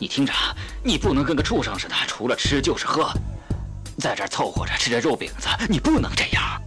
[0.00, 0.32] 你听着，
[0.82, 3.12] 你不能跟个畜生似的，除了吃就是喝，
[3.98, 6.58] 在这儿凑合着吃着肉饼子，你不能这样。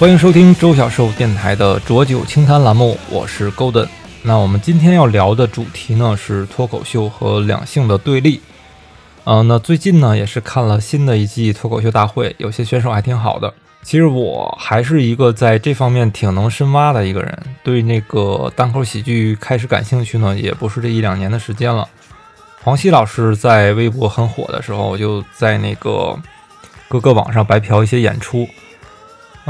[0.00, 3.86] 欢迎收听周小寿电台的浊酒清谈栏目，我是 Golden。
[4.22, 8.40] 那我们今天要聊的主题呢是脱口秀和两性的对立。
[9.24, 13.52] 嗯，那最近呢也是看了新的一季脱口秀大会，有些选手还挺好的。
[13.82, 21.86] 其实我还是一个在这方面挺能深挖的一个人，对那个单口喜剧开始感兴趣呢，也不是这一两年的时间了。
[22.62, 26.18] 黄西老师在微博很火的时候，我就在那个
[26.88, 28.48] 各个网上白嫖一些演出。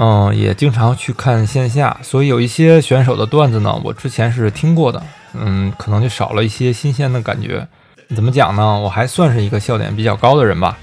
[0.02, 5.02] 嗯，也经常去看线下，所以有一些选手的段子呢，我之前是听过的，
[5.34, 7.68] 嗯，可能就少了一些新鲜的感觉。
[8.16, 8.80] 怎么讲呢？
[8.80, 10.78] 我还算是一个笑点比较高的人吧，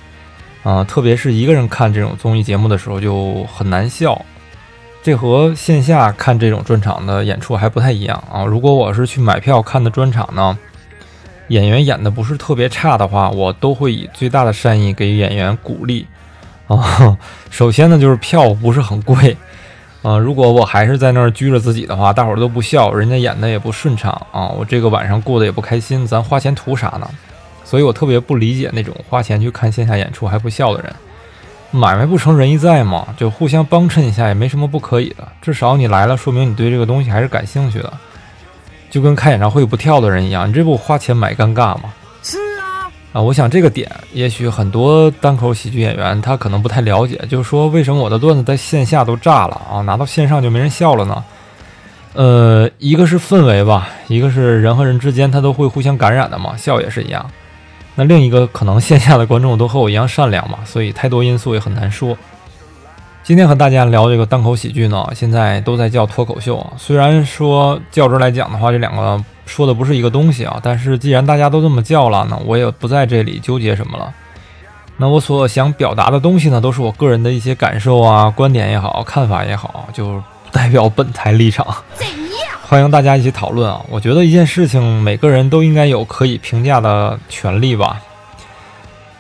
[0.62, 4.24] 啊，特别是一个人看这种综艺节目的时候就很难笑，
[5.02, 8.46] 这和线下看这种专场的演出还不太一样啊。
[8.46, 10.56] 如果我是去买票看的专场呢，
[11.48, 16.06] 演员演的不是特别差的话，我都会以最大的善意给演员鼓励。
[16.68, 17.18] 啊，
[17.50, 19.36] 首先呢，就是票不是很贵，
[20.02, 27.10] 啊，如果我还是在那儿拘着自己的话，大伙儿都不笑，人家演的也不顺畅啊，我这个晚上过得也不开心，咱花钱图啥呢？
[27.64, 30.94] 所以我特别不理解那种花钱去看线下演出还不笑的人。
[31.70, 37.92] 买卖不成仁义在嘛，就互相帮衬一下也没什么不可以的，至少你来了，说明你对这个东西还是感兴趣的，
[38.90, 41.94] 就跟开演唱会不跳的人一样，你这不花钱买尴尬吗？
[43.14, 51.24] 啊，我想这个点，也许很多单口喜剧演员他可能不太了解，就是说为什么我的段子在线下都炸了啊，拿到线上就没人笑了呢？
[52.14, 57.26] 呃，一个是氛围吧，一个是人和人之间他都会互相感染的嘛，笑也是一样。
[57.96, 62.16] 那另一个可能线下的观众都和我一样善良嘛，所以太多因素也很难说。
[63.28, 69.22] 今天和大家聊这个单口喜剧呢，现在都在叫脱口秀啊，虽然说较真来讲的话，这两个。
[69.46, 74.14] 说的不是一个东西啊，但是既然大家都这么叫了，那我也不在这里纠结什么了。
[74.96, 80.06] 那我所想表达的东西呢，都是我个人的一些感受啊、观点也好、看法也好，就
[80.46, 81.68] 不代表本台立场。
[82.62, 83.82] 欢迎大家一起讨论啊！
[83.90, 88.02] 我觉得一件事情，每个人都应该有可以评价的权利吧。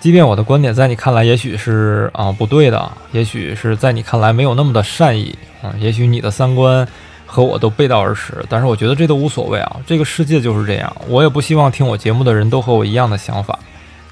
[0.08, 6.88] 即便我的观点在你看来也许是啊不对的，也许是在你看来没有那么的善意啊，也许你的三观。
[7.26, 9.76] 和我都背道而驰，但是我觉得这都无所谓啊。
[9.86, 13.60] 这个世界就是这样，我也不希望听我节目的人都和我一样的想法，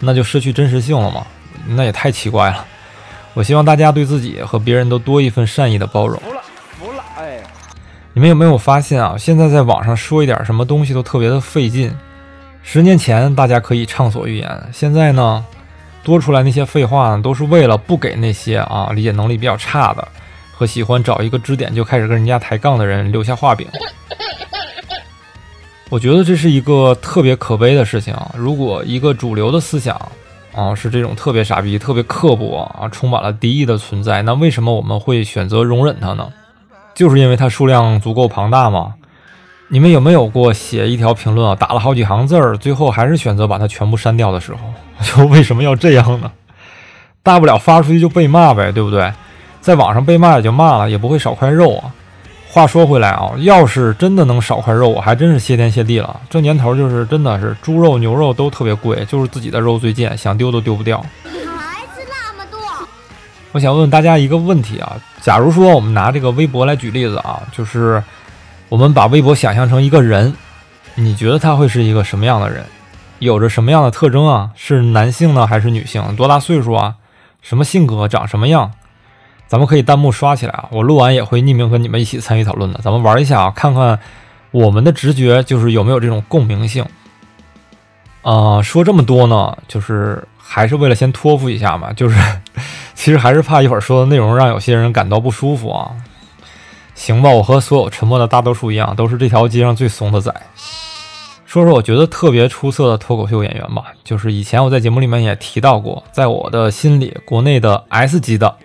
[0.02, 1.26] 那就失去真实性了嘛？
[1.66, 2.66] 那也太奇怪了。
[3.34, 6.20] 我希望大家对自己和别人都多一份善意的包容。
[6.20, 6.42] 服了，
[6.78, 7.40] 服了，哎，
[8.12, 9.16] 你们有没有发现啊？
[9.18, 11.96] 现在在网上说一点什么东西都特别的费劲。
[12.64, 15.46] 十年前大家可以畅所欲言，现在呢，
[16.06, 20.08] 多出来那些废话呢，都是为了不给那些啊理解能力比较差的。
[20.58, 23.68] 和喜欢找一个支点就开始跟人家抬杠的人留下画饼，
[25.90, 28.16] 我觉得这是一个特别可悲的事情！
[28.38, 30.00] 如果一个主流的思想
[30.54, 36.32] 啊是这种特别傻逼、特别刻薄啊、充满了敌意的存在，那为什么我们会选择容忍它呢？
[36.94, 38.94] 就是因为它数量足够庞大吗？
[39.68, 44.60] 你们有没有过写一条评论啊，打了好几行字儿，最后还是选择把它全部删掉的时候？
[45.16, 46.32] 就为什么要这样呢？
[47.22, 49.14] 大不了发出去就被骂呗，对不对？
[49.62, 51.92] 在网上被骂也就骂了，也不会少块肉啊。
[52.48, 56.20] 话说回来啊，要是真的能少块肉，我还真是谢天谢地了。
[56.30, 61.04] 这年头就是真的是猪肉牛肉都特别贵，就是自己的肉最贱，想丢都丢不掉。
[61.26, 62.60] 孩子那么多，
[63.52, 68.02] 我想问大家一个问题啊，假如说我们拿这个微博来举例子啊，就是
[68.70, 70.34] 我们把微博想象成一个人，
[70.94, 72.64] 你觉得他会是一个什么样的人？
[73.26, 74.52] 有着什么样的特征啊？
[74.56, 76.16] 是男性呢还是女性？
[76.16, 76.96] 多大岁数啊？
[77.42, 78.08] 什么性格？
[78.08, 78.72] 长什么样？
[79.48, 80.68] 咱们可以弹幕刷起来啊！
[80.72, 82.80] 我录完也会匿名和你们一起参与讨论的。
[82.82, 84.00] 咱们玩一下啊，看看
[84.50, 86.86] 我们的直觉就是有没有这种共鸣性。
[88.24, 92.20] 啊，说这么多呢，就是还是为了先托付一下嘛，就是
[92.96, 95.92] 其实还是怕一会儿说的内容让有些人感到不舒服啊。
[96.96, 100.34] 行吧，我和所有沉默的大多数一样，都是这条街上最怂的仔。
[101.56, 108.58] 说说我觉得特别出色的脱口秀演员吧，就是以前我在节目里面也提到过，在我的心里，国内的 S 级的。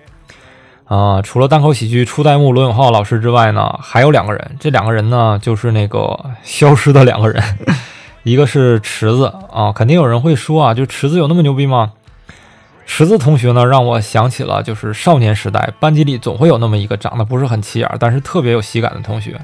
[0.86, 4.56] 啊，除了单口喜剧初代目罗永浩老师之外呢，还有两个人。
[4.58, 7.40] 这两个人呢，就是那个消失的两个人，
[8.24, 9.70] 一个是池子啊。
[9.70, 11.92] 肯定有人会说啊，就池子有那么牛逼吗？
[12.86, 19.40] 池子同学呢，让我想起了就是少年时代，班级里总会有那么一个长得不是很起眼，但是特别有喜感的同学。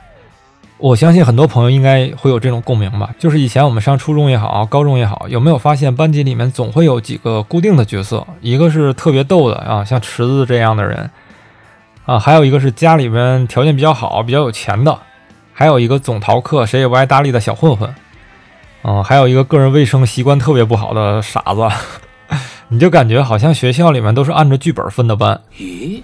[0.79, 8.27] 我相信很多朋友应该会有这种共鸣吧，就是以前我们上初中也好，高中也好，有没有发现班级里面总会有几个固定的角色？
[8.43, 11.11] 一个是特别逗的啊，像池子这样的人
[12.05, 14.99] 啊，还有一个是家里面条件比较好、比较有钱的，
[15.53, 17.95] 还有一个总逃课、谁也不爱搭理的小混混，
[18.83, 21.67] 嗯，还有一个个人卫生习惯特别不好的傻子。
[22.69, 25.41] 你就感觉好像学校里面都是按照剧本分的班。
[25.57, 26.03] 咦？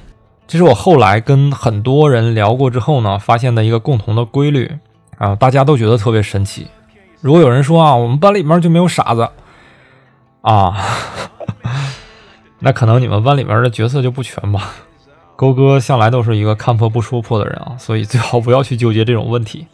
[0.53, 4.71] 这是我后来跟很多人聊过之后呢，发现的一个共同的规律
[5.17, 6.67] 啊，大家都觉得特别神奇。
[7.23, 9.27] 如果有人说啊，我们班里面就没有傻子
[10.43, 10.77] 啊，
[12.61, 14.75] 那可能你们班里面的角色就不全吧。
[15.37, 19.67] 勾哥向来都是一个看破不说破的人啊，所以最好不要去纠结这种问题。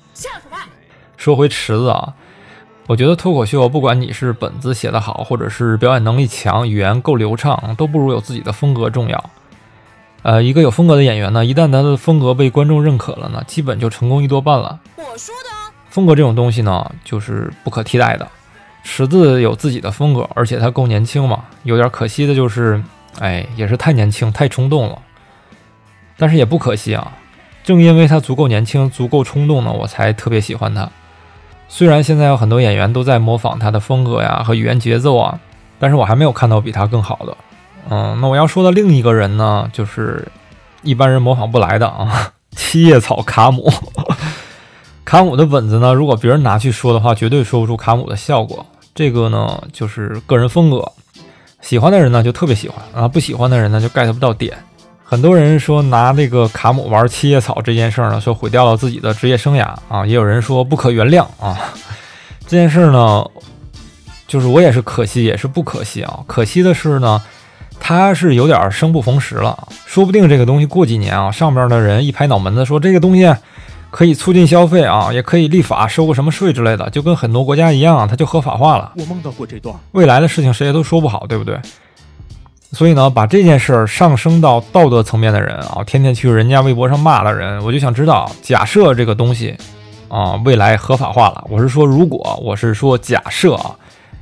[1.16, 2.14] 说回池子啊，
[2.86, 9.30] 我觉得脱口秀不管你是本子写得好，或者是表演能力强、语言够流畅，都不如有自己的风格重要。
[10.22, 14.78] 呃，一个有风格的演员呢，一旦他的风格被观众认可了呢，基本就成功一多半了。
[14.96, 18.28] 我说的风格这种东西呢，就是不可替代的。
[18.82, 21.44] 池子有自己的风格，而且他够年轻嘛。
[21.62, 22.82] 有点可惜的就是，
[23.20, 24.98] 哎，也是太年轻，太冲动了。
[26.16, 27.12] 但是也不可惜啊，
[27.62, 30.90] 正因为他足够年轻，足够冲动呢，我才特别喜欢他。
[31.68, 35.38] 虽然现在有很多演员都在模仿他的风格呀和语言节奏啊，
[35.78, 37.36] 但是我还没有看到比他更好的。
[37.90, 40.26] 嗯，那我要说的另一个人呢，就是
[40.82, 43.72] 一般人模仿不来的啊，七叶草卡姆。
[45.04, 48.66] 卡姆的本子呢，如果别人拿去说的话，绝对说不出卡姆的效果。
[48.94, 50.92] 这个呢，就是个人风格，
[51.62, 54.54] 喜欢的人呢就特别喜欢啊，不喜欢的人呢就 get 不到点。
[55.02, 61.58] 很多人说拿那个卡姆玩七叶草这件事呢，说毁掉了自己的职业生涯啊，也有人说不可原谅啊。
[62.46, 63.24] 这件事呢，
[64.26, 66.20] 就是我也是可惜，也是不可惜啊。
[66.26, 67.22] 可惜的是呢。
[67.80, 73.34] 他是有点生不逢时了，说不定这个东西过几年啊，上边的人一拍脑门子说这个东西
[73.90, 78.92] 可以促进消费啊，也可以立法收个什么税之类的，就跟很多国家一样，它就合法化了。
[78.96, 81.58] 我梦到过这段，未来的事情谁也都说不好，对不对？
[82.72, 89.56] 所以呢，把这件事儿上升到道德层面的人啊，天天去人家微博上骂的人，我就想知道，假设这个东西
[90.08, 93.74] 啊未来合法化了，我是说如果，我是说假设啊。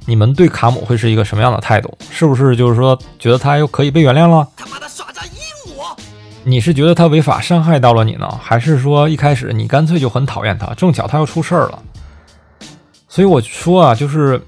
[0.07, 1.93] 你们对卡姆会是一个什么样的态度？
[2.11, 4.49] 是不是就是说觉得他又可以被原谅了？
[4.57, 5.97] 他妈的耍诈阴我！
[6.45, 10.73] 你是觉得他违法伤害到了你呢，还是说一开始你干脆就很讨厌他？
[10.75, 11.83] 正巧他又出事儿了，
[13.09, 14.41] 所以我说啊，就是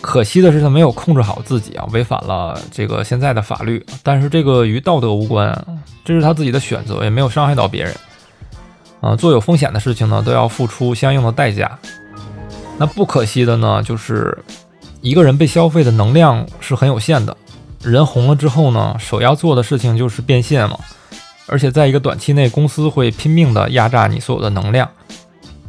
[0.00, 3.84] 可惜的是他没有控制好自己啊，违反了这个现在的法律。
[4.04, 5.52] 但是这个与道德无关，
[6.04, 7.92] 这是他自己的选择，也没有伤害到别人。
[9.00, 11.76] 啊，做有风险的事情呢，都要付出相应的代价。
[12.80, 14.38] 那不可惜的呢，就是
[15.02, 17.36] 一个人被消费的能量是很有限的。
[17.82, 20.78] 人红了之后呢，首要做的事情就是变现嘛。
[21.46, 24.88] 而且在一个短期内，公司会拼命的压榨你所有的能量。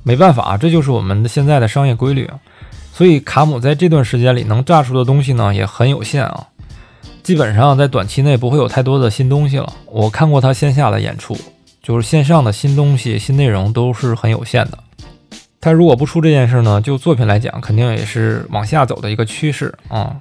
[0.03, 2.39] 没办法，这就是我们的现在的商业规律啊。
[2.93, 6.47] 所以卡姆在这段时间里能榨出的东西呢，也很有限啊。
[7.23, 9.73] 基本上在短期内不会有太多的新东西了。
[9.87, 11.37] 我看过他线下的演出，
[11.83, 14.77] 就是线上的新东西、新内容都是很有限的。
[15.61, 20.15] 他如果不出这件事呢，就作品来讲，肯定也是往下走的一个趋势啊。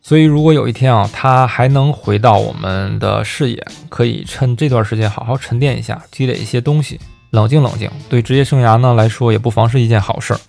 [0.00, 7.00] 所以如果有一天啊，他还能回到我们的视野，可以趁这段时间好好沉淀一下，积累一些东西，
[7.30, 10.40] 冷静冷静，对职业生涯呢来说也不妨是一件好事儿。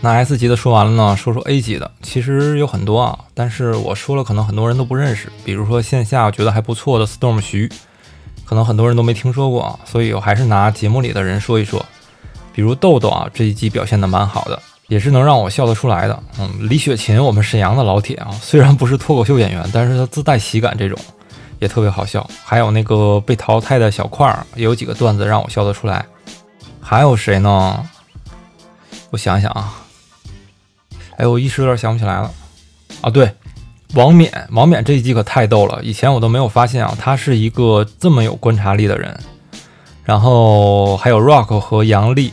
[0.00, 7.70] 那 S 级的说完了呢，说说 A 级的，其实有很多啊，但是我说了，可能很多人都不认识，比如说线下觉得还不错的 Storm 徐。
[8.48, 11.84] 可能很多人都没听说过啊，所以我还是拿节目里的人说一说。
[12.54, 16.22] 比如豆豆啊，这一季表现的蛮好的，也是能让我笑得出来的。
[16.38, 20.98] 嗯，李雪琴，我们沈阳的老铁啊，虽然不是脱口秀演员，但是他自带喜感，这种
[21.58, 22.26] 也特别好笑。
[22.42, 26.06] 还有那个被淘汰的小块儿，也有几个段子让我笑得出来。
[26.80, 27.86] 还有谁呢？
[29.10, 29.74] 我想想啊，
[31.18, 32.32] 哎，我一时有点想不起来了。
[33.02, 33.30] 啊，对。
[33.94, 39.18] 王冕，王冕这一季可太逗了，以前我都没有发现啊，他是一个这么有观察力的人。
[40.04, 42.32] 然后还有 Rock 和杨笠，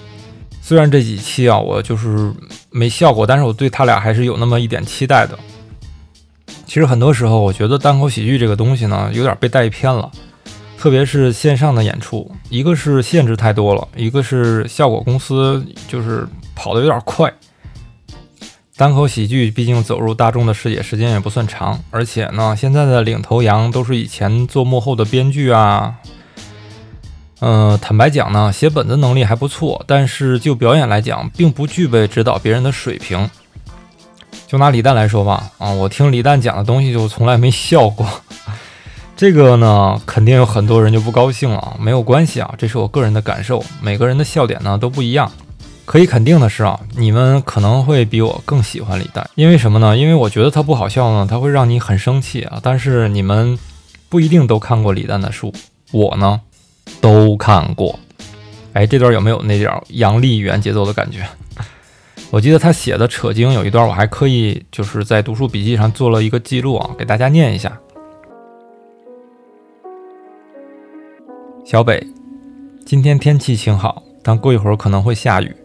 [0.62, 2.34] 虽然这几期啊我就是
[2.72, 5.38] 没笑过，但是我对他俩还是有那么一点期待的。
[6.66, 10.10] 其实很多时候，我觉得单口喜剧这个东西呢，有点被带偏了，
[10.78, 17.32] 特别是线上的演出，一个是限制太多了，一个是效果公司就是跑得有点快。
[18.78, 25.96] 单口喜剧毕竟走入大众的视野时间也不算长，而且呢，现在的领头羊都是以前做幕后的编剧啊。
[27.40, 33.30] 嗯，坦白讲呢，写本子能力还不错，但是就表演来讲，并不具备指导别人的水平。
[34.46, 38.06] 就拿李诞来说吧，啊，我听李诞讲的东西就从来没笑过。
[39.16, 41.78] 这个呢，肯定有很多人就不高兴了。
[41.80, 45.32] 没有关系啊，这是我个人的感受，每个人的笑点呢都不一样。
[45.86, 49.96] 可以肯定的是啊，你们可能会比我更喜欢李诞，因为什么呢？
[49.96, 52.60] 因为我觉得他不好笑呢，他会让你很生气啊。
[52.62, 53.58] 但是你们
[54.10, 55.54] 不一定都看过李诞的书，
[55.92, 56.42] 我呢
[57.00, 57.98] 都看过。
[58.74, 61.26] 哎，这段有没有那点杨丽语言节奏的感觉？
[62.32, 67.80] 我记得他写的《扯经》有一段，我还刻意就是在读书笔记上做了一个记录啊，给大家念一下。
[71.64, 72.06] 小北，
[72.86, 75.56] 今天天气晴好，但过一会儿可能会下雨。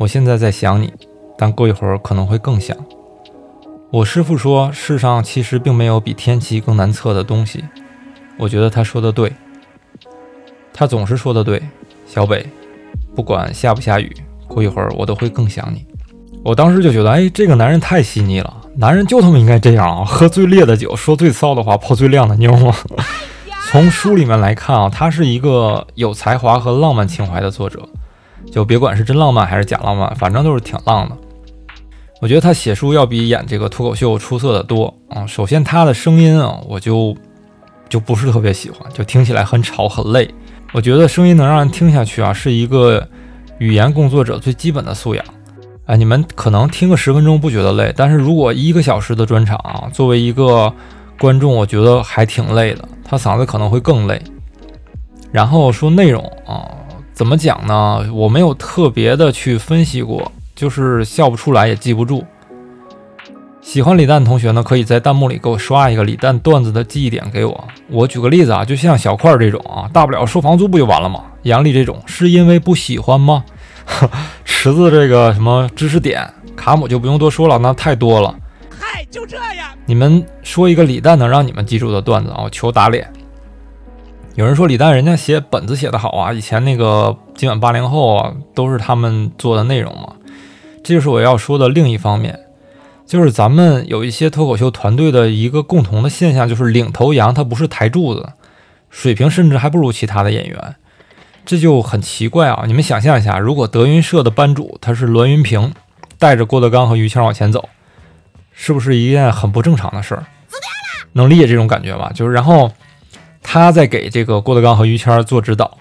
[0.00, 0.90] 我现在在想你，
[1.36, 2.74] 但过一会儿可能会更想。
[3.90, 7.62] 我师父说，世上其实并没有比天气更难测的东西。
[8.38, 9.30] 我觉得他说的对，
[10.72, 11.62] 他总是说的对。
[12.06, 12.46] 小北，
[13.14, 14.10] 不管下不下雨，
[14.48, 15.84] 过一会儿我都会更想你。
[16.42, 22.74] 我当时就觉得，哎，这个男人太细腻了，男人就他妈应该这样啊，喝最烈的酒，说最骚的话，泡最靓的妞吗？
[23.68, 27.86] 从书里面来看啊，他是一个有才华和浪漫情怀的作者，
[28.50, 31.16] 就别管是真浪漫还是假浪漫，反正都是挺浪的。
[32.20, 35.26] 我觉得他写书要比演这个脱口秀出色的多啊。
[35.26, 37.16] 首先他的声音啊，我就
[37.88, 40.28] 就不是特别喜欢，就听起来很吵很累。
[40.72, 43.08] 我觉得声音能让人听下去啊，是一个
[43.58, 45.24] 语言工作者最基本的素养。
[45.86, 50.72] 哎，你们可能听个十分钟不觉得累，但是如果一个小时的专场啊，作为一个
[51.18, 52.88] 观众，我觉得还挺累的。
[53.02, 54.22] 他嗓子可能会更累，
[55.32, 56.70] 然后说内容啊，
[57.20, 58.10] 怎么讲呢？
[58.14, 62.24] 我没有特别的去分析过，就是笑不出来也记不住。
[63.60, 67.68] 喜欢李诞的同学呢，可以在弹幕里给我刷一个李诞段子的记忆点给我。
[67.90, 71.24] 我举个例子啊，就像小块这种啊，大不了收房租不就完了吗？
[71.42, 73.44] 杨丽这种是因为不喜欢吗？
[74.46, 78.34] 池子这个什么知识点，卡姆就不用多说了，那太多了。
[78.70, 79.68] 嗨，就这样。
[79.84, 82.40] 你们说一个李诞能让你们记住的段子啊？
[82.44, 83.06] 我求打脸。
[84.36, 90.14] 有人说李诞人家写本子写得好啊，以前那个今晚八零后啊，都是他们做的内容嘛。
[90.84, 92.38] 这就是我要说的另一方面，
[93.04, 98.30] 就是咱们有一些脱口秀团队的一个共同的现象，就是领头羊他不是台柱子，
[98.88, 100.76] 水平甚至还不如其他的演员，
[101.44, 102.64] 这就很奇怪啊。
[102.66, 105.74] 你们想象一下，如果德云社的班主他是栾云平，
[106.18, 107.68] 带着郭德纲和于谦往前走。
[108.52, 110.24] 是不是一件很不正常的事儿？
[111.14, 112.12] 能理解这种感觉吧？
[112.14, 112.70] 就是然后
[113.42, 115.78] 他在给这个郭德纲和于谦做指导，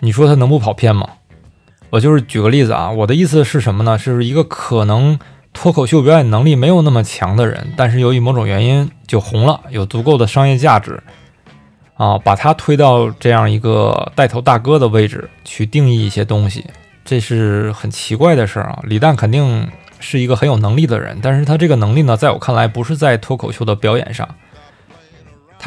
[0.00, 1.08] 你说他能不跑偏吗？
[1.90, 3.98] 我就是举个例子啊，我的意思是什么呢？
[3.98, 5.18] 是一个可能
[5.52, 11.02] 脱口秀表演能力没有那么强的人，但是由于某种原因就红了，有足够的商业价值
[11.94, 16.64] 啊，把他推到这样一个带头大哥的位置去定义一些东西，
[17.04, 18.78] 这是很奇怪的事儿啊。
[18.84, 19.68] 李诞肯定。
[19.98, 24.28] 是一个很有能力的人，但是他这个能力呢，在我看来不是在脱口秀的表演上。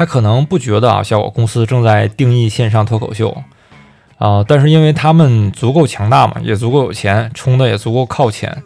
[0.00, 3.36] 他可能不觉得啊，效果公司正在定义线上脱口秀
[4.16, 8.62] 啊，但是因为他们足够强大嘛，也足够有钱，冲的也足够靠前，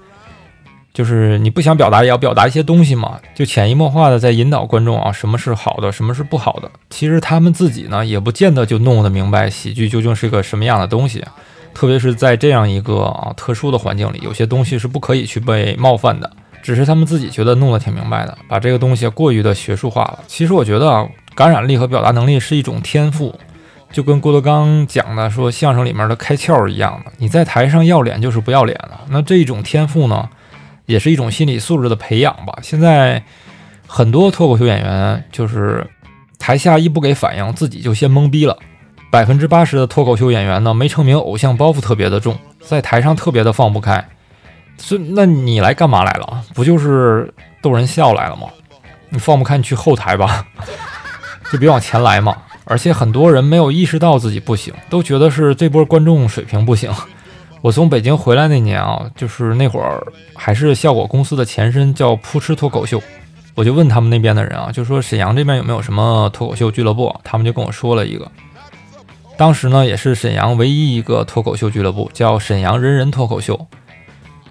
[0.92, 6.70] 就是你不想表达也要表达一些东西嘛，就潜移默化的在引导观众啊，什么是好的，什么是不好的。
[6.88, 11.24] 其实他们自己呢，也不见得就弄得明白喜剧究竟是个什么样的东西。
[11.74, 16.30] 特别是在这样一个啊特殊的环境里，有些东西是不可以去被冒犯的。
[16.62, 20.20] 只是他们自己觉得弄得挺明白的，把这个东西过于的学术化了。
[20.26, 23.34] 其实我觉得啊，感染力和表达能力是一种天赋，
[23.90, 27.12] 就跟郭德纲讲的说相声里面的开窍一样的。
[27.18, 29.00] 你在台上要脸就是不要脸了。
[29.08, 30.28] 那这一种天赋呢，
[30.86, 32.58] 也是一种心理素质的培养吧。
[32.62, 33.22] 现在
[33.86, 35.86] 很多脱口秀演员就是
[36.38, 38.56] 台下一不给反应，自己就先懵逼了。
[39.10, 44.04] 百分之八十的脱口秀演员呢，没成名，偶像包袱特别的重，在台上特别的放不开。
[44.76, 46.42] 所以，那你来干嘛来了？
[46.52, 48.48] 不就是逗人笑来了吗？
[49.10, 50.44] 你放不开，你去后台吧，
[51.54, 52.36] 就别往前来嘛。
[52.64, 56.90] 而且很多人没有意识到自己不行，都觉得是这波观众水平不行。
[57.62, 60.02] 我从北京回来那年啊，就是那会儿
[60.34, 63.00] 还是效果公司的前身叫扑哧脱口秀，
[63.54, 67.14] 我就问他们那边的人啊，就说沈阳这边有没有什么脱口秀俱乐部？
[67.22, 68.30] 他们就跟我说了一个。
[69.36, 73.66] 当时呢，也是沈阳唯一一个脱口秀俱乐部，叫沈阳人人脱口秀。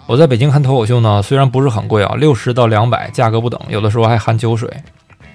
[0.05, 4.69] 我在北京看脱口秀呢，虽然不是很贵啊，六十到两百，价格不等，有的时候还含酒水。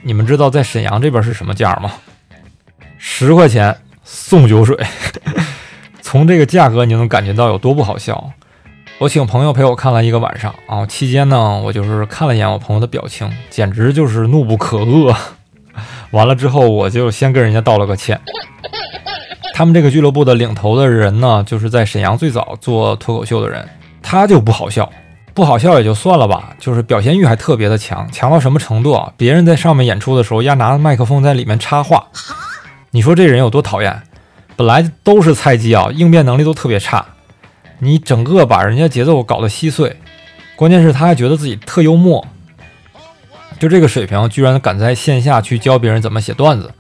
[0.03, 1.93] 你们知道在沈阳这边是什么价吗？
[2.99, 4.77] 十块钱送酒水。
[6.01, 8.33] 从这个价格你能感觉到有多不好笑。
[8.99, 15.15] 我请朋友陪我看了一个晚上啊，期间呢，我就是看了一眼我朋友的表情，简直就是怒不可遏。
[16.11, 18.21] 完了之后，我就先跟人家道了个歉。
[19.55, 23.69] 他们这个俱乐部的领头的人呢，就是在沈阳最早做脱口秀的人，
[24.03, 24.91] 他就不好笑，
[25.39, 29.13] 不好笑也就算了吧，就是表现欲还特别的强，强到什么程度啊？
[29.17, 32.09] 别人在上面演出的时候，丫拿着麦克风在里面插话，
[32.91, 34.03] 你说这人有多讨厌？
[34.57, 37.07] 本来都是菜鸡啊，应变能力都特别差，
[37.79, 39.97] 你整个把人家节奏搞得稀碎，
[40.57, 42.27] 关键是他还觉得自己特幽默，
[43.61, 46.73] 就这个水平，居然敢在线下去教别人怎么写段子。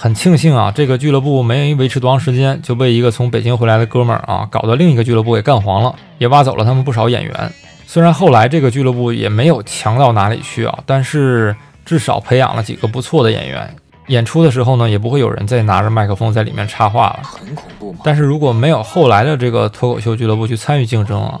[0.00, 7.52] 很庆幸啊，这个俱乐部没维持多长时间，就被一个从北京回来的哥们儿啊，搞得另一个俱乐部给干黄了，也挖走了他们不少演员。
[7.84, 11.52] 虽然后来这个俱乐部也没有强到哪里去啊，但是
[11.84, 13.68] 至少培养了几个不错的演员。
[14.06, 17.20] 演出的时候呢，也不会有人再拿着麦克风在里面插话了。
[17.24, 17.98] 很恐怖吗？
[18.04, 21.40] 但是如果没有后来的这个脱口秀俱乐部去参与竞争啊，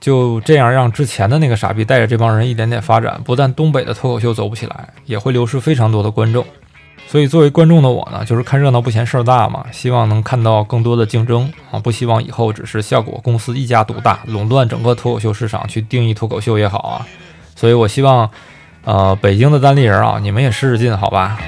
[0.00, 6.44] 就这样让之前的那个傻逼带着这帮人一点点发展，不但东北的脱口秀走不起来，也会流失非常多的观众。
[7.12, 17.06] 所以，作为观众的我呢，就是看热闹不嫌事儿大嘛，希望能看到更多的竞争啊，不希望以后只是效果公司一家独大，垄断整个脱口秀市场去定义脱口秀也好啊。
[17.54, 18.30] 所以我希望，
[18.86, 21.38] 呃，北京的单立人啊，你们也试试劲，好吧？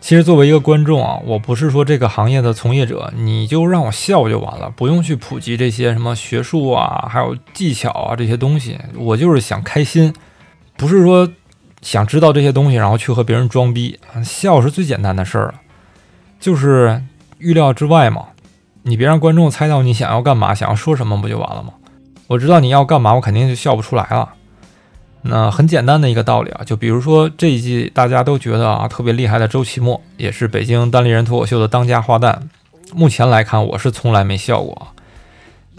[0.00, 10.14] 其实作为一个观众啊，我不是说这个行业的从业者，你就让我笑就完了，不用去普及这些什么学术啊，还有技巧啊这些东西，我就是想开心。
[10.78, 11.28] 不是说
[11.82, 15.54] 想知道这些东西，然后去和别人装逼，笑是最简单的事儿了，
[16.40, 17.02] 就是
[17.38, 18.28] 预料之外嘛。
[18.84, 21.74] 你别让观众猜到你想要干嘛，想要说什么，不就完了吗？
[22.28, 24.30] 我知道你要干嘛，我肯定就笑不出来了。
[25.22, 32.38] 那很简单的一个道理啊，就比如说这一季大家都觉得啊特别厉害的周奇墨，也是北京单立人脱口秀的当家花旦。
[32.94, 34.88] 目前来看，我是从来没笑过。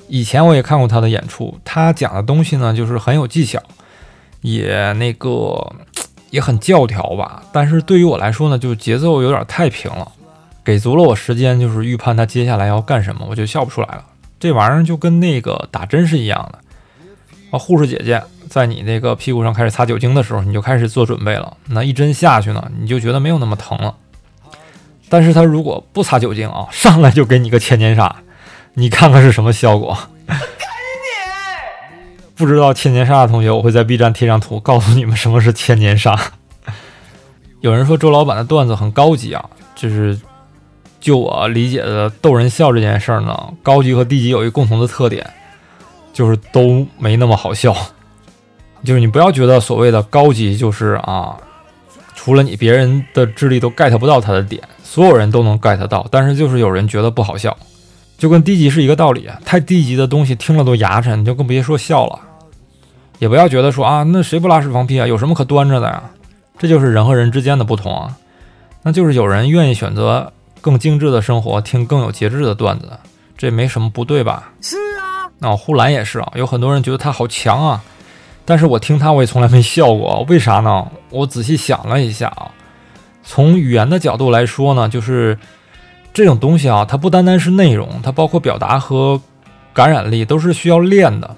[0.08, 3.64] 以前我也看过他的演出，他讲的东西呢，就是很有技巧。
[4.42, 5.74] 也那个
[6.32, 10.12] 也很教条吧，但是对于我来说呢，就节奏有点太平了，
[10.64, 14.06] 给足了我时间，就是预判他接下来要干什么，我就笑不出来了。
[14.40, 16.60] 这玩意儿就跟那个打针是一样的
[17.52, 21.58] 啊，护士姐姐在你那个屁股上开始擦酒精的时候，你就开始做准备了。
[21.68, 23.96] 那一针下去呢，你就觉得没有那么疼了。
[25.10, 28.18] 但是他如果不擦酒精啊，上来就给你个千年杀，
[28.76, 29.98] 你看看是什么效果？
[32.40, 36.18] 不知道千年杀的同学，我会在 B 站贴张图，告诉你们什么是千年杀。
[37.60, 39.44] 有人说周老板的段子很高级啊，
[39.76, 40.18] 就是
[41.02, 45.30] 就我理解的逗人笑这件事儿呢，高级和低级有一个共同的特点，
[46.14, 47.76] 就是都没那么好笑。
[48.86, 51.36] 就是你不要觉得所谓的高级就是啊，
[52.16, 57.58] 除了你，别人的智力都 get 不到他的点，所有人都能 get 到，但是就是有人觉得不好笑，
[58.18, 59.28] 就跟低级是一个道理。
[59.44, 62.18] 太低级的东西听了都牙碜，你就更别说笑了。
[63.20, 65.06] 也不要觉得说啊，那谁不拉屎放屁啊？
[65.06, 66.04] 有什么可端着的呀？
[66.58, 68.18] 这就是人和人之间的不同啊。
[68.82, 72.92] 那就是有人愿意选择更精致的生活，听更有节制的段子，
[73.38, 74.52] 这没什么不对吧？
[74.62, 75.30] 是啊。
[75.40, 77.84] 那呼兰也是啊，有很多人觉得他好强啊，
[78.46, 80.88] 但是我听他我也从来没笑过，为啥呢？
[81.10, 82.52] 我仔细想了一下啊，
[83.24, 85.38] 从语言的角度来说呢，就是
[86.14, 89.22] 这种东西啊，它不单单是内容，它包括表达和
[89.74, 91.36] 感染力都是需要练的。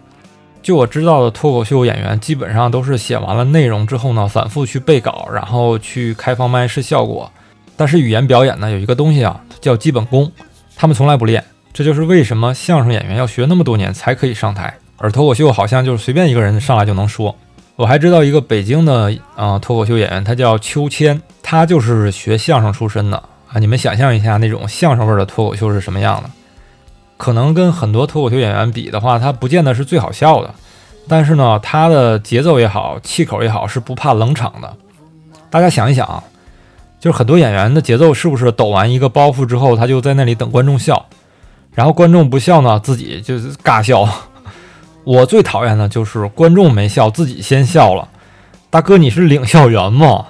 [0.62, 7.32] 就我知道的脱口秀演员，基本上都是写完了内容之后呢，反复去背稿，然后去开放麦试效果。
[7.76, 10.32] 但是语言表演呢，有一个东西啊，叫基本功，
[10.76, 11.44] 他们从来不练。
[11.74, 17.36] 这就是为什么相声演员要学那么多年才可以上台，而脱口秀好像就是随便一个人上来就能说。
[17.78, 23.58] 我还知道一个北京的啊脱口秀演员，他叫秋千，他就是学相声出身的啊。
[23.58, 26.30] 你们想象一下那种相声味的脱口秀是什么样的？
[27.22, 30.52] 可能跟很多脱口秀演员比的话，他不见得是最好笑的，
[31.08, 34.76] 但是呢，他的节奏也好，气口也好，是不怕冷场的。
[35.52, 36.24] 大家想一想啊，
[37.00, 41.06] 就是很多演员的节奏是不是抖完一个包袱之后，他就在那里等观众笑，
[41.76, 44.10] 然后观众不笑呢，自己就是尬笑。
[45.04, 48.10] 我最讨厌的就是观众没笑，自己先笑了。
[48.72, 50.26] 大哥，你是领笑员吗？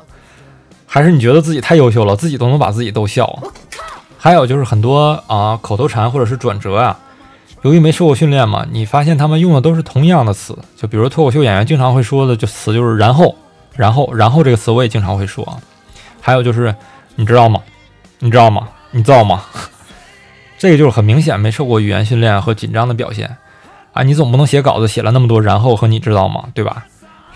[0.85, 3.39] 还是你觉得自己太优秀了，自己都能把自己逗笑？
[4.23, 6.99] 还有就是很多啊口头禅或者是转折啊，
[7.63, 10.55] 由于没受过训练嘛，你发现他们用的都是同样的词。
[10.77, 13.35] 就比如脱口秀演员经常会说的就词就是然后，
[13.75, 15.59] 然后，然后这个词我也经常会说。
[16.21, 16.75] 还有就是
[17.15, 17.59] 你知道吗？
[18.19, 18.67] 你知道吗？
[18.91, 19.43] 你知道吗？
[20.59, 23.37] 这个就是很明显没受过语言训练和紧张的表现
[23.93, 24.03] 啊！
[24.03, 26.43] 你总不能写稿子写了那么多然后和你知道吗？
[26.53, 26.85] 对吧？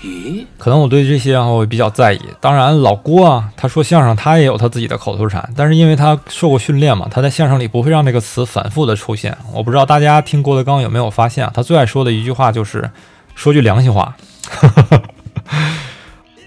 [0.04, 2.20] 咦，可能我对这些啊会比较在意。
[2.40, 9.36] 当然，老郭啊，他说相声他也有他自己的口头禅，但是因为他受过训练嘛，他在相声里不会让这个词反复的出现。
[9.54, 12.90] 我不知道大家听郭德纲有没有发现，他最爱说的一句话就是
[13.36, 14.16] 说句良心话。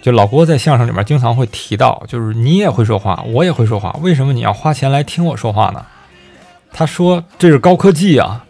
[0.00, 5.84] 就老郭在相声里面经常会提到，就是你也会说话，我也会说话，为什么你要花钱来听我说话呢？
[6.72, 8.44] 他说这是高科技啊，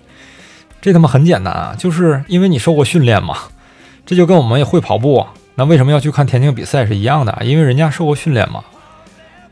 [0.80, 3.36] 这他妈很简单啊，就是因为你受过训练嘛。
[4.08, 7.38] 这就跟我们也会跑步，那为什么要去看田径比赛是一样的？
[7.42, 8.64] 因为人家受过训练嘛。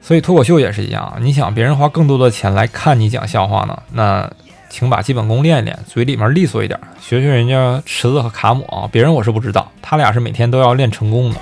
[0.01, 4.31] 所以脱口秀也是一样，你想别人花更多的钱来看你讲笑话呢，那
[4.71, 8.88] 请把基本功练一练，嘴里面利索一点，学学人家池子和卡姆啊。
[8.90, 11.37] 别人我是不知道，他俩是每天都要练成功的。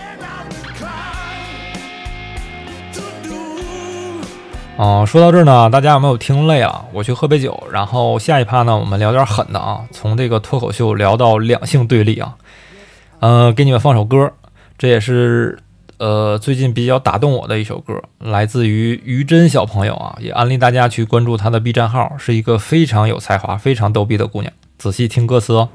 [4.77, 6.85] 哦，说到这儿呢，大家有没有听累了？
[6.93, 12.35] 我去喝杯酒，然后下一趴呢，我们聊点狠的啊，从这个脱口秀聊到两性对立啊。
[13.21, 14.33] 呃，给你们放首歌，
[14.77, 15.59] 这也是
[15.99, 24.53] 呃最近比较打动我的一首歌，来自于于真小朋友啊，也安利大家去关注她的 B 站号，是一个非常有才华、非常逗逼的姑娘。
[24.77, 25.71] 仔细听歌词哦。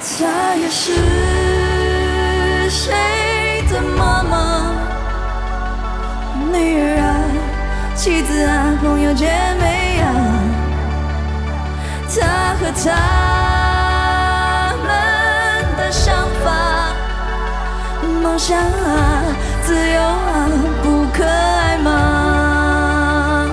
[0.00, 0.92] 她也是
[2.70, 4.70] 谁的妈妈、
[6.52, 7.18] 女儿啊、
[7.96, 9.26] 妻子啊、朋友姐
[9.60, 10.06] 妹啊，
[12.08, 13.37] 她和他
[18.38, 19.24] 想啊、
[19.66, 20.48] 自由啊，
[20.80, 23.46] 不可爱吗？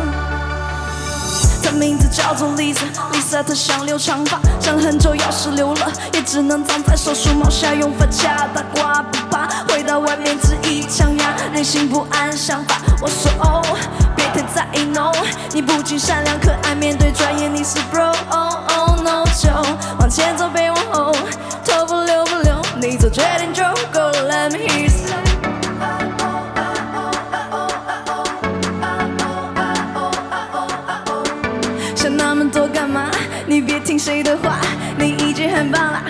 [1.63, 12.75] 她名字叫做 Lisa，Lisa 她想留长发，想很久，要是留了，也只能藏在手术帽下，用发卡打刮不怕，回到外面只一枪牙，内心不安想法。
[13.01, 13.63] 我说哦，
[14.15, 15.11] 别太在意 no，
[15.51, 19.49] 你不仅善良可爱，面对专业你是 bro，oh oh no 就
[19.99, 21.11] 往前走别往后，
[21.65, 23.63] 头不留不留，你做决定就
[31.95, 33.09] 想那么多干嘛？
[33.47, 34.59] 你别听谁的话，
[34.99, 36.03] 你已经很棒啦。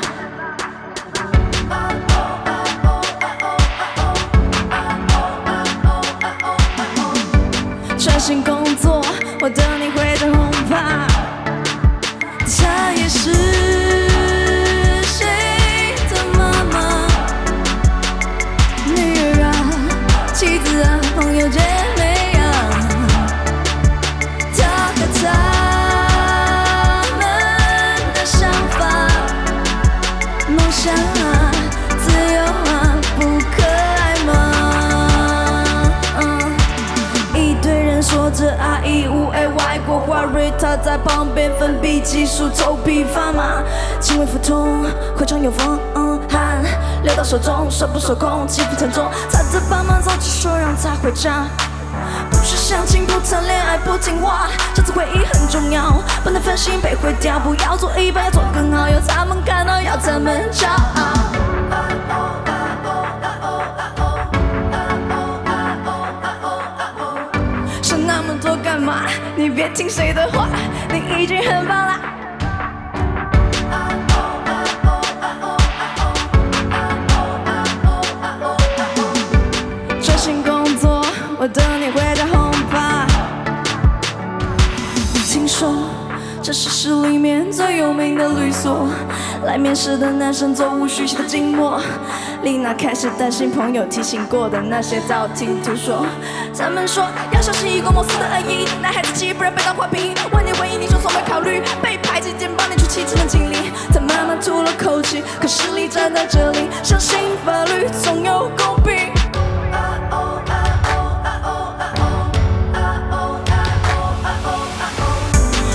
[41.55, 43.63] 旁边分泌激素，头皮发麻，
[43.99, 44.83] 轻微腹痛，
[45.17, 45.79] 会场有风
[46.29, 46.63] 汗
[47.03, 51.45] 流到手中，手不受控，肌肤沉重，他在帮忙早就说让他回家。
[52.29, 62.54] 不是相亲，不谈恋爱，不听话，这次回忆很重要，不能分心被毁掉，不要做一半，要做更好，要他们看到，要他们骄傲。
[69.35, 70.47] 你别听谁的话，
[70.91, 71.99] 你已经很棒啦。
[80.01, 81.05] 专心工作，
[81.37, 83.05] 我等你回家轰趴。
[85.27, 85.75] 听说
[86.41, 88.87] 这是市里面最有名的律所，
[89.45, 91.81] 来面试的男生座无虚席的静默。
[92.43, 96.05] 丽娜开始担心朋友提醒过的那些道听途说，
[96.57, 100.15] 他们说要小心一个莫斯的恶意，男孩子气不然被当花瓶。
[100.31, 103.71] 问你回应，你说从没考虑被排挤，肩膀你出气只能尽力。
[103.93, 109.11] 他慢慢吐了口气，可实力站在这里，相信法律总有公平。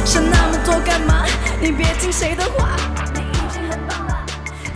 [0.05, 1.25] 想那么多干嘛？
[1.61, 2.71] 你别听谁的话，
[3.15, 4.25] 你已经很棒了。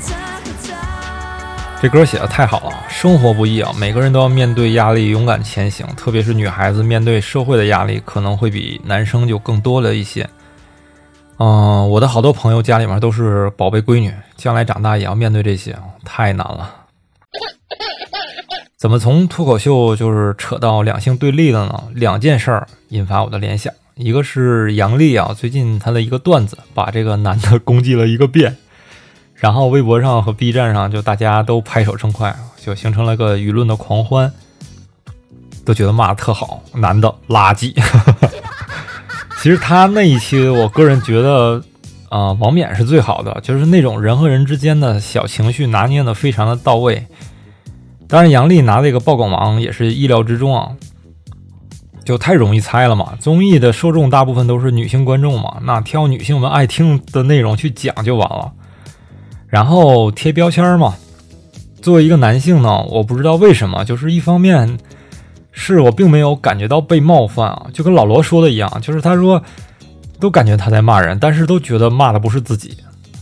[0.06, 0.14] 他
[0.44, 1.80] 和他。
[1.80, 5.86] 这歌写的太好了，生活不易啊，每个人都要面对压力，勇敢前行。
[5.94, 10.26] 特别是女孩子面对社会的压力，可能会比男生就更多了一些。
[11.36, 16.74] 嗯、我的好多朋友家里面都是宝贝闺女，将来长大也要面对这些，太难了。
[18.78, 21.84] 怎么从脱口秀就是扯到两性对立的呢？
[21.92, 28.56] 两件事儿引发我的联想，一个是杨笠啊，最近他的一个段子把这个男的攻击了一个遍，
[29.34, 34.32] 然后微博上和 B 站上就大家都拍手称快，就形成了个舆论的狂欢，
[35.64, 37.74] 都觉得骂的特好，男的垃圾。
[39.42, 41.62] 其实他那一期，我个人觉得，
[42.08, 47.06] 啊、王冕是最好的，就是那种人和人之间的小情绪拿捏的非常的到位。
[48.08, 50.70] 当然，杨笠拿这个爆梗王也是意料之中啊，
[52.02, 53.12] 就太容易猜了嘛。
[53.20, 58.52] 综艺的受众大部分都是女性观众嘛，那挑女性们爱听的内容去讲就完了。
[59.48, 60.94] 然后贴标签嘛，
[61.84, 64.78] 作为一个男性呢，我不知道为什么，就是一方面
[65.52, 69.42] 是我并没有感觉到被冒犯啊，就跟老罗说的一样，就是他说
[70.18, 72.74] 都感觉他在骂人，但是都觉得骂的不是自己。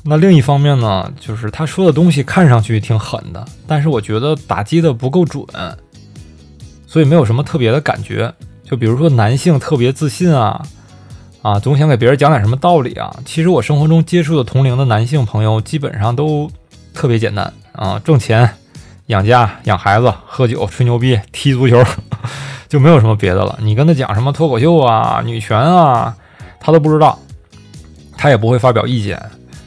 [0.04, 5.44] 那另一方面呢，就是他说的东西看上去挺狠的，但是我觉得打击的不够准，
[6.86, 8.32] 所以没有什么特别的感觉。
[8.62, 10.64] 就比如说男性特别自信啊，
[11.42, 13.12] 啊，总想给别人讲点什么道理啊。
[13.24, 16.48] 其实我生活中接触的同龄的男性朋友，基本上都
[16.94, 18.48] 特别简单啊，挣钱、
[19.06, 21.82] 养家、养孩子、喝酒、吹牛逼、踢足球，
[22.68, 23.58] 就没有什么别的了。
[23.60, 26.14] 你跟他讲什么脱口秀啊、女权啊，
[26.60, 27.18] 他都不知道，
[28.16, 29.20] 他也不会发表意见。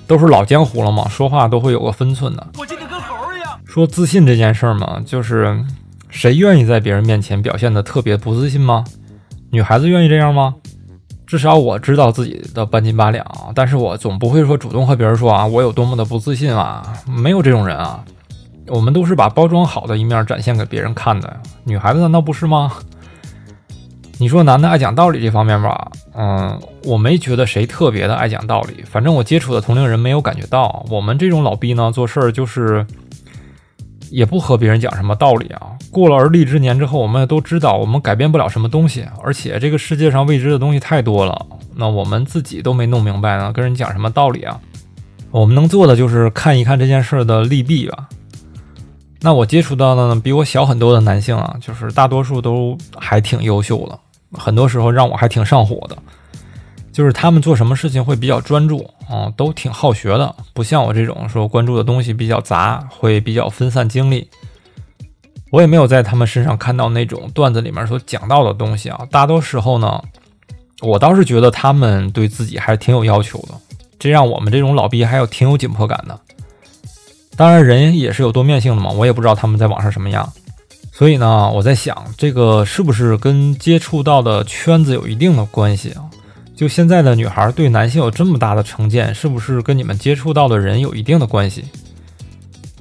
[0.07, 2.47] 都是老江湖了嘛，说话都会有个分寸的。
[2.59, 3.59] 我记得跟猴一样。
[3.65, 5.65] 说自信这件事儿嘛，就是
[6.09, 8.85] 谁愿意在别人面前表现的特别不自信吗？
[9.49, 10.55] 女孩子愿意这样吗？
[11.27, 18.03] 至少我知道自己的半斤八两，但是我总不会说主动和别人说啊，我有多么的不自信啊，没有这种人啊。
[18.67, 22.71] 我们都是把包装好的一面展现给别人看的，女孩子难道不是吗？
[24.17, 28.83] 你说男的爱讲道理这方面吧，嗯，我没觉得谁特别的爱讲道理。
[28.85, 30.85] 反正我接触的同龄人没有感觉到。
[30.89, 32.85] 我们这种老逼呢，做事儿就是
[34.15, 35.61] 也不和别人讲什么道理啊。
[35.91, 41.45] 过了而立之年之后，我们也都知道我们改变不了什么东西，而且这个世界上未知的东西太多了。
[41.75, 44.57] 那我们自己都没弄明白呢，跟人讲什么道理啊？
[45.31, 48.07] 我们能做的就是看一看这件事的利弊吧。
[49.19, 53.99] 那我接触到的呢，比我小很多的男性啊，就是大多数都还挺优秀的。
[54.31, 55.97] 很多时候让我还挺上火的，
[56.95, 64.29] 就是他们做什么事情会比较专注啊，都挺好学的，不像我这种说关注的东西比较杂，会比较分散精力。
[65.51, 69.05] 我也没有在他们身上看到那种段子里面所讲到的东西啊。
[69.11, 70.01] 大多时候呢，
[70.81, 73.53] 我倒是觉得他们对自己还是挺有要求的，
[73.99, 76.17] 这让我们这种老逼还有挺有紧迫感的。
[77.35, 80.31] 当然，人也是有多面性的嘛，我也不知道他们在网上什么样。
[80.93, 86.07] 所以呢，我在想，这个是不是跟接触到的圈子有一定的关系啊？
[86.55, 91.65] 就现在的女孩对男性有这么大的成见，是不是跟你们接触到的人有一定的关系？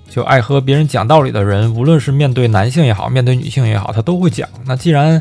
[0.09, 4.49] 就爱和别人讲道理的人，无论是面对男性也好，面对女性也好，他都会讲。
[4.65, 5.21] 那既然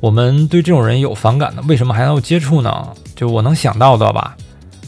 [0.00, 2.88] 我们对这种人有反感的，为什么还要接触呢？
[3.14, 4.36] 就我能想到的吧，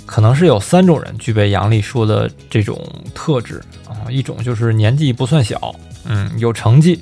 [0.04, 2.76] 可能是有三种人具备杨丽说的这种
[3.14, 5.72] 特质啊，一种就是年纪不算小，
[6.04, 6.98] 嗯，有成绩。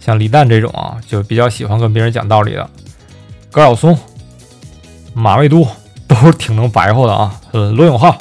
[0.00, 2.68] 像李诞这种啊，就比较喜欢跟别人讲道理的。
[3.52, 3.96] 高晓松、
[5.16, 5.66] 马未都
[6.06, 7.40] 都是挺能白话的啊。
[7.52, 8.16] 呃，罗永浩、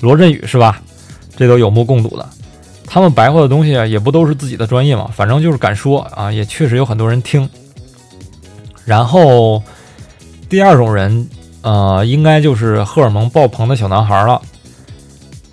[0.00, 0.80] 罗振宇是吧？
[1.36, 2.28] 这都有目共睹的。
[2.86, 7.48] 他们白话的东西，也不都是自己的专业嘛，反正就是敢说啊，也确实有很多人听。
[8.84, 9.62] 然后
[10.48, 11.28] 第二种人，
[11.62, 14.40] 呃，应该就是荷尔蒙爆棚的小男孩了。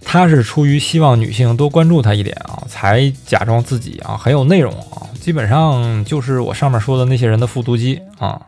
[0.03, 5.03] 他是出于希望女性多关注他一点啊，才假装自己啊很有内容啊。
[5.19, 8.39] 基本上就是我上面说的那些人的复读机啊，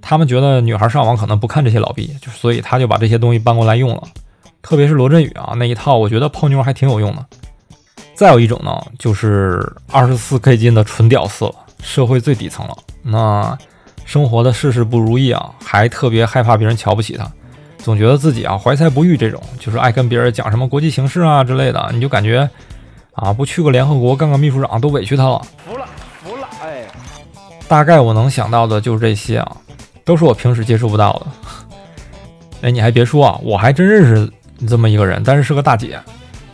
[0.00, 4.02] 他们觉得女孩上网可能不看这些老逼，就所以他就把这些东西搬过来用了。
[4.62, 7.24] 特别是罗振宇啊那一套，我觉得泡妞还挺有用的。
[8.14, 12.76] 再有一种呢，就是二十四 K 金的纯屌丝了，社会最底层了。
[13.02, 13.56] 那
[14.04, 17.30] 生活的事事不如意啊，还特别害怕别人瞧不起他，
[17.78, 22.48] 总觉得自己啊怀才不遇，这种就是爱跟别人讲什么国际形势啊之类的，你就感觉
[23.12, 25.40] 啊不去个联合国干个秘书长都委屈他了。
[25.64, 25.86] 服了，
[26.24, 26.86] 服了，哎，
[27.68, 29.56] 大概我能想到的就是这些啊，
[30.06, 31.26] 都是我平时接触不到的。
[32.62, 34.32] 哎，你还别说啊，我还真认识
[34.66, 36.00] 这么一个人，但是是个大姐，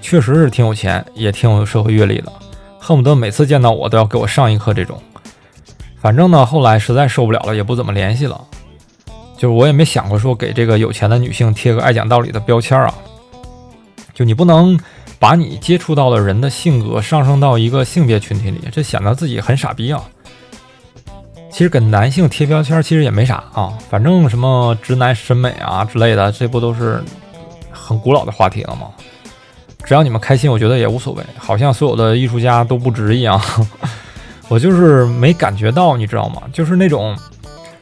[0.01, 2.33] 确实是挺有钱，也挺有社会阅历的，
[2.81, 5.01] 恨不得每次见到我都要给我上一课这种。
[6.01, 8.41] 反正呢，后来实在受不了了，也不怎么联系了。
[9.37, 12.95] 就是我也没想过说给这个有钱的女性贴个爱讲道理的标签啊。
[14.15, 14.79] 就你不能
[15.19, 20.03] 把你接触到的人的性格上升到一个性别群体里，这显得自己很傻逼啊。
[21.53, 27.05] 其实给男性贴标签其实也没啥啊，反正什么直男审美啊之类的，这不都是
[27.71, 28.89] 很古老的话题了吗？
[29.85, 31.23] 只要你们开心，我觉得也无所谓。
[31.37, 33.41] 好像所有的艺术家都不值一样。
[34.49, 36.43] 我就是没感觉到，你知道吗？
[36.53, 37.17] 就是那种，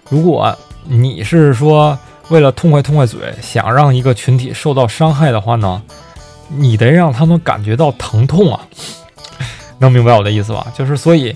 [0.08, 1.96] 如果你是说
[2.28, 5.82] 为了痛快痛快嘴，想让一个群体受到伤害的话呢，
[6.48, 8.60] 你得让他们感觉到疼痛啊。
[9.78, 10.66] 能明白我的意思吧？
[10.74, 11.34] 就是所以，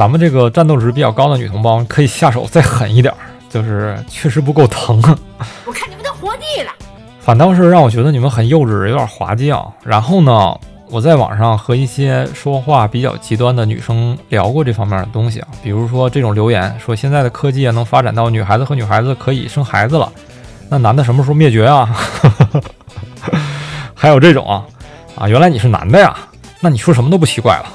[0.00, 4.96] 咱们这个战斗值比较高的女同胞可以下手再狠一点儿，就是确实不够疼。
[5.66, 6.72] 我看你们都活腻了。
[7.20, 9.62] 反倒是让我觉得你们很幼稚，有点滑稽啊。
[9.84, 10.58] 然后呢，
[10.88, 20.10] 我在网上和一些说话比较极端的女生聊过这方面的东西啊，比如说这种留言说现在的科技啊能发展到女孩子和女孩子可以生孩子了，
[20.70, 21.94] 那男的什么时候灭绝啊？
[23.94, 24.64] 还有这种啊
[25.14, 26.16] 啊，原来你是男的呀，
[26.58, 27.66] 那你说什么都不奇怪了，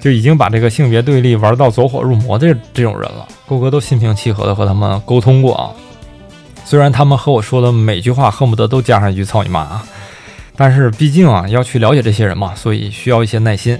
[0.00, 3.28] 就已经把这个性别对立玩到走火入魔的这种人了。
[3.46, 5.70] 勾哥都心平气和的和他们沟通过啊。
[6.64, 9.84] 虽然他们和我说的每句话恨不得都加上一句“操你妈”啊，
[10.56, 13.78] 但是毕竟啊要去了解这些人嘛，所以需要一些耐心。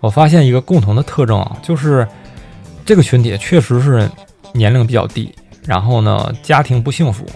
[0.00, 2.06] 我发现一个共同的特征啊，就是
[2.84, 4.08] 这个群体确实是
[4.52, 5.34] 年龄比较低，
[5.66, 7.26] 然后呢家庭不幸福。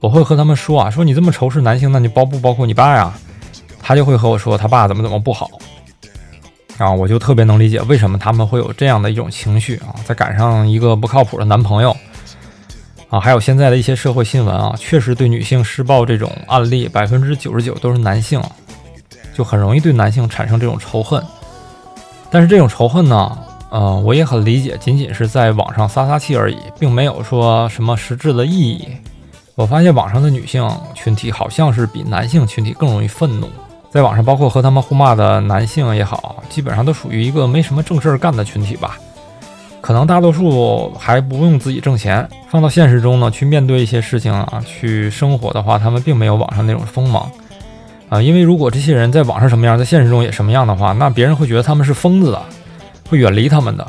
[0.00, 3.12] 我会和他们说啊，说你这么仇视男性，那你包不包括你爸呀？
[3.82, 5.50] 他就会和我说他爸怎么怎么不好。
[6.82, 9.94] 啊，我就特别能理解为什么他们会有这样的一种情绪啊！
[10.04, 11.96] 再赶上一个不靠谱的男朋友，
[13.08, 18.42] 啊，还有现在的一些社会新闻啊，确实对女性施暴这种案例，百分之九十九都是男性，
[19.32, 21.22] 就很容易对男性产生这种仇恨。
[22.32, 23.38] 但是这种仇恨呢，
[23.70, 28.88] 呃，我也很理解，仅仅是在网上撒撒气而已，并没有说什么实质的意义。
[29.54, 33.48] 我发现网上的女性群体好像是比男性群体更容易愤怒。
[33.92, 38.98] 在网上，包括和他们互骂的男性也好，基本上都属于一个没什么正事儿干的群体吧。
[39.82, 47.30] 可能大多数还不用自己挣钱，放到现实中呢，去面对一些事情啊，去生活的话，他们并没有网上那种锋芒
[48.08, 48.22] 啊。
[48.22, 52.42] 因为如果这些人在网上什么样，在现实中也什么样的话，那别人会觉得他们是疯子的，
[53.10, 53.86] 会远离他们的。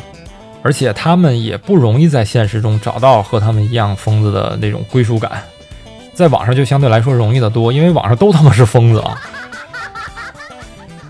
[0.64, 5.32] 而且他们也不容易在现实中找到和他们一样疯子的那种归属感，
[6.14, 9.22] 在网上就相对来说容易得多，因为网上都他妈是疯子啊。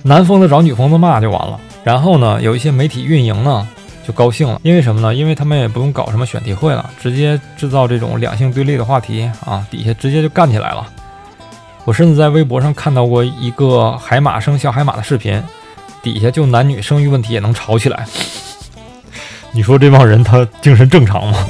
[0.03, 3.67] 男疯子找女疯子骂就完了，然后呢，有一些媒体运营呢
[4.05, 5.15] 就高兴了，因为什么呢？
[5.15, 10.85] 因为他们也不用搞什么选题会了，直接制造这种两性对立的话题啊，底下直接就干起来了。
[11.85, 15.41] 我甚至在微博上看到过一个海马生小海马的视频，
[16.01, 18.05] 底下就男女生育问题也能吵起来。
[19.51, 21.47] 你说这帮人他精神正常吗？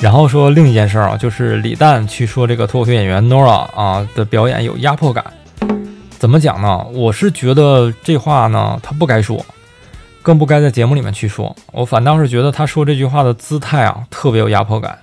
[0.00, 5.22] 然后说另一件事儿啊，就是李诞去说这个脱口秀演员 Nora 啊的表演有压迫感，
[6.18, 6.82] 怎么讲呢？
[6.94, 9.44] 我是觉得这话呢他不该说，
[10.22, 11.54] 更不该在节目里面去说。
[11.72, 14.98] 我反倒是觉得他说这句话的姿态啊特别有压迫感。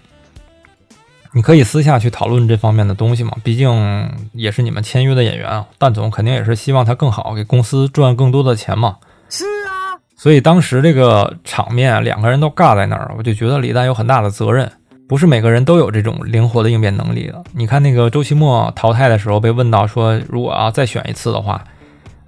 [1.32, 5.68] 你可以私下去讨论这方面的东西嘛，毕竟也是你们签约的演员啊。
[5.78, 8.98] 蛋总肯定也是希望他更好，给公司赚更多的钱嘛。
[9.30, 14.72] 是啊，所以当时这个场面两个人都尬在那儿，我就觉得李诞有很大的责任。
[15.08, 17.42] 不是每个人都有这种灵活的应变能力的。
[17.54, 21.64] 你看那个周奇墨淘汰的时候被问到说，如果要再选一次的话，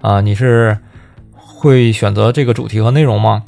[0.00, 0.78] 啊，你是
[1.34, 3.42] 会选择这个主题和内容吗？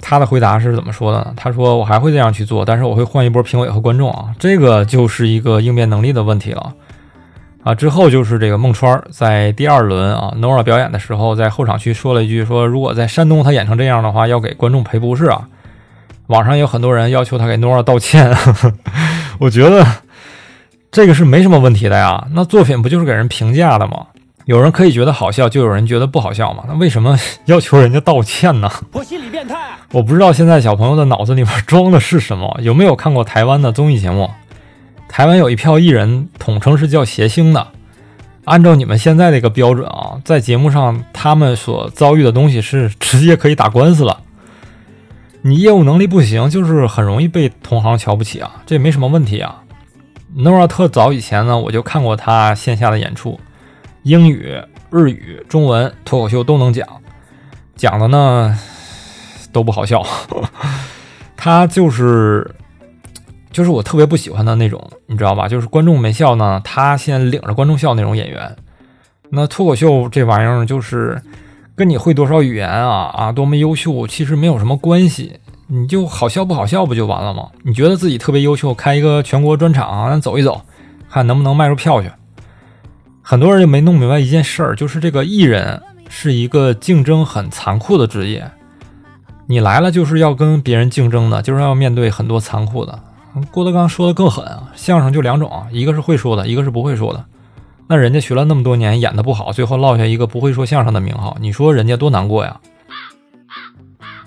[0.00, 1.32] 他的回答是怎么说的呢？
[1.36, 4.26] 他说我还会这样去做，但是我会换一波评委和观众啊。
[4.38, 6.72] 这个就是一个应变能力的问题了
[7.64, 7.74] 啊。
[7.74, 15.48] 之后就是这个孟川在第二轮啊 Nora 表演的时候，在后场区说了一句说，如果在山东他演成这样的话，要给观众赔不是啊。
[16.28, 18.34] 网上有很多人要求他给 Nora 道歉，
[19.38, 19.86] 我觉得
[20.90, 22.26] 这个是没什么问题的呀。
[22.32, 24.06] 那作品不就是给人评价的吗？
[24.44, 26.62] 有人可以觉得好笑，就有人觉得不好笑嘛。
[26.68, 28.70] 那为什么要求人家道歉呢？
[28.92, 29.56] 我心理变态。
[29.90, 32.56] 我不知道现在小朋友的脑子里面装的是什么。
[32.62, 34.30] 有没有看过台湾的综艺节目？
[35.08, 37.68] 台湾有一票艺人统称是叫谐星的。
[38.44, 44.20] 按照你们现在这个标准啊，在节目上他们所遭遇的东西是直接可以打官司了。
[45.46, 49.62] 你业务能力不行，就是很容易被同行瞧不起啊，这没什么问题啊。
[50.36, 53.38] Nora 特早以前呢，我就看过他线下的演出，
[54.02, 56.84] 英语、日语、中文脱口秀都能讲，
[57.76, 58.58] 讲的呢
[59.52, 60.04] 都不好笑。
[61.38, 62.52] 他就是
[63.52, 65.46] 就是我特别不喜欢的那种，你知道吧？
[65.46, 68.56] 就是观众没笑呢，他先领着观众笑那种演员。
[69.30, 71.22] 那脱口秀这玩意儿就是。
[71.76, 75.40] 跟你会多少语言啊啊，多么优秀，其实没有什么关系。
[75.66, 77.48] 你就好笑不好笑不就完了吗？
[77.64, 80.62] 你觉得自己特别优秀，开一个全国专场，咱走一走，
[81.10, 82.10] 看能不能卖出票去。
[83.20, 88.50] 很多人就没弄明白一件事儿，就是这个艺人是一个竞争很残酷的职业。
[89.48, 92.98] 你来了就是要跟别人竞争的，就是要面对很多残酷的。
[93.50, 97.22] 郭德纲说的更狠啊，相声就两种，一个是会说的，一个是不会说的。
[97.88, 102.60] 那人家学了那么多年，演的不好，最后落下一个不会说相声的名号，你说人家多难过呀？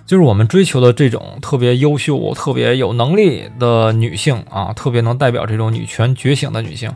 [0.06, 6.92] 就是我们追求的这种特别优秀、特别有能力的女性啊，特别能代表这种女权觉醒的女性，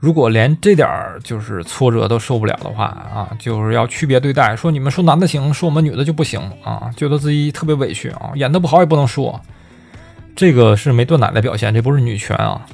[0.00, 9.40] 如果连这点儿就是挫折都受不了的话啊，就是要区别对待，说你们说男的行，说我们女的就不行啊，觉得自己特别委屈啊，演的不好也不能说，
[10.34, 12.66] 这个是没断奶的表现，这不是女权啊。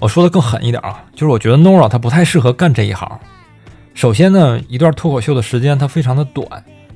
[0.00, 3.18] 我说的更狠一点啊，就是我觉得 Nora 她不太适合干这一行。
[3.94, 6.46] 首先呢，一段脱口秀的时间它非常的短，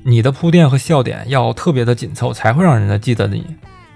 [0.03, 3.45] 你的铺垫和笑点要特别的紧凑，才会让人家记得你，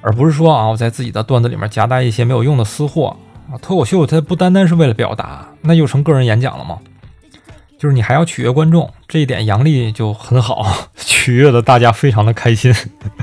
[0.01, 3.15] 而不是说啊，我在自己的段子里面夹带一些没有用的私货
[3.49, 3.55] 啊。
[3.61, 6.79] 脱口秀它不单单是为了表达，那又成个人演讲了吗？
[7.79, 12.73] 就是你还要取悦观众，这一点杨笠就很好，取悦的大家非常的开心。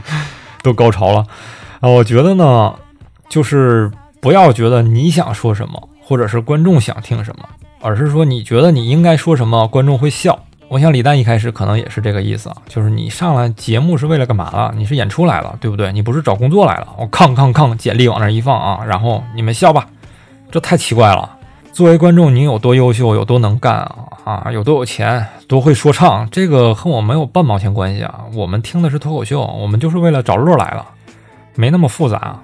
[0.62, 1.26] 都高潮了
[1.80, 1.90] 啊！
[1.90, 2.74] 我觉得呢，
[3.28, 3.90] 就是
[4.24, 7.46] 不要觉得你想说什么，或者是观众想听什么，
[7.82, 10.38] 而是说你觉得你应该说什么，观众会笑。
[10.68, 14.72] 我想李诞一开始可能也是这个意思啊，就是你上来节目是为了干嘛了？
[14.78, 15.92] 你是演出来了，对不对？
[15.92, 16.88] 你不是找工作来了。
[16.96, 19.86] 我抗抗抗，简历往那一放啊，然后你们笑吧，
[20.50, 21.30] 这太奇怪了。
[21.74, 23.94] 作为观众，你有多优秀，有多能干啊
[24.24, 28.20] 啊，有多有钱，多会说唱，这个和我没有半毛钱关系啊。
[28.32, 30.86] 我们听的是脱口秀，我们就是为了找乐来了，
[31.56, 32.40] 没那么复杂。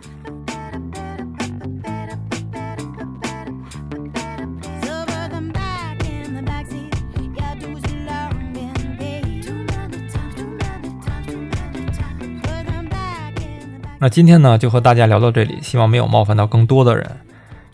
[14.03, 17.07] 那今天呢，就和大家聊到这里，希望没有冒犯到更多的人，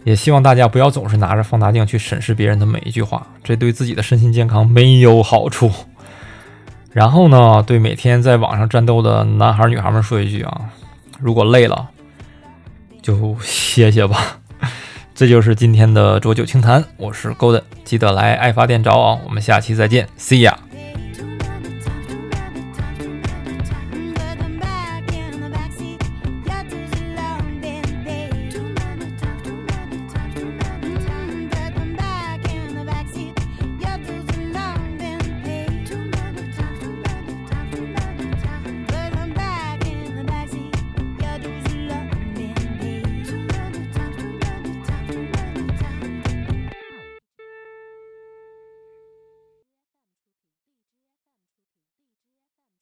[0.02, 5.70] 也希望大家不要总是拿着放大镜去审视别人的每一句话，这对自己的身心健康没有好处。
[6.90, 10.62] 然后呢，对每天在网上战斗的男孩女孩们说一句啊，
[11.20, 11.90] 如果累了，
[13.00, 14.40] 就歇歇吧。
[15.14, 20.65] 这就是今天的浊酒清谈，我是 Golden，记得来爱发电找我，我们下期再见，See ya。